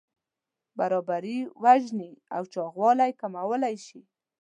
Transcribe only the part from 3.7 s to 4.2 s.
شي.